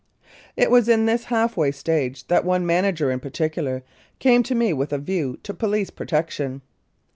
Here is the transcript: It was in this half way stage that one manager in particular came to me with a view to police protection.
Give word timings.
It 0.57 0.71
was 0.71 0.89
in 0.89 1.05
this 1.05 1.25
half 1.25 1.55
way 1.55 1.69
stage 1.69 2.25
that 2.25 2.43
one 2.43 2.65
manager 2.65 3.11
in 3.11 3.19
particular 3.19 3.83
came 4.17 4.41
to 4.41 4.55
me 4.55 4.73
with 4.73 4.91
a 4.91 4.97
view 4.97 5.37
to 5.43 5.53
police 5.53 5.91
protection. 5.91 6.63